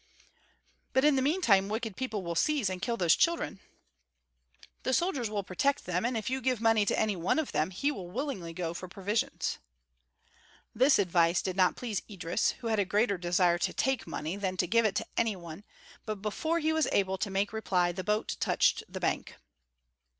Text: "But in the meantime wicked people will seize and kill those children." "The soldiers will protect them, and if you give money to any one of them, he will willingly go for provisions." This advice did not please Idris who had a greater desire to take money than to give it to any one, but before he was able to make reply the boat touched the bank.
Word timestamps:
"But 0.93 1.05
in 1.05 1.15
the 1.15 1.21
meantime 1.21 1.69
wicked 1.69 1.95
people 1.95 2.23
will 2.23 2.33
seize 2.33 2.71
and 2.71 2.81
kill 2.81 2.97
those 2.97 3.15
children." 3.15 3.59
"The 4.81 4.95
soldiers 4.95 5.29
will 5.29 5.43
protect 5.43 5.85
them, 5.85 6.05
and 6.05 6.17
if 6.17 6.27
you 6.27 6.41
give 6.41 6.59
money 6.59 6.87
to 6.87 6.99
any 6.99 7.15
one 7.15 7.37
of 7.37 7.51
them, 7.51 7.69
he 7.69 7.91
will 7.91 8.09
willingly 8.09 8.51
go 8.51 8.73
for 8.73 8.87
provisions." 8.87 9.59
This 10.73 10.97
advice 10.97 11.43
did 11.43 11.55
not 11.55 11.75
please 11.75 12.01
Idris 12.09 12.53
who 12.61 12.67
had 12.69 12.79
a 12.79 12.83
greater 12.83 13.19
desire 13.19 13.59
to 13.59 13.73
take 13.75 14.07
money 14.07 14.35
than 14.35 14.57
to 14.57 14.65
give 14.65 14.85
it 14.87 14.95
to 14.95 15.05
any 15.17 15.35
one, 15.35 15.63
but 16.07 16.19
before 16.23 16.57
he 16.57 16.73
was 16.73 16.87
able 16.91 17.19
to 17.19 17.29
make 17.29 17.53
reply 17.53 17.91
the 17.91 18.03
boat 18.03 18.37
touched 18.39 18.81
the 18.89 18.99
bank. 18.99 19.35